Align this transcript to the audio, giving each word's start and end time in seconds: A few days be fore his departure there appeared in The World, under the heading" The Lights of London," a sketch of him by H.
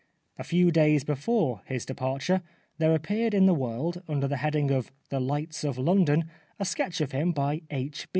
A 0.39 0.43
few 0.43 0.71
days 0.71 1.03
be 1.03 1.13
fore 1.13 1.61
his 1.65 1.85
departure 1.85 2.41
there 2.79 2.95
appeared 2.95 3.35
in 3.35 3.45
The 3.45 3.53
World, 3.53 4.01
under 4.07 4.27
the 4.27 4.37
heading" 4.37 4.65
The 5.11 5.19
Lights 5.19 5.63
of 5.63 5.77
London," 5.77 6.25
a 6.57 6.65
sketch 6.65 7.01
of 7.01 7.11
him 7.11 7.31
by 7.33 7.61
H. 7.69 8.07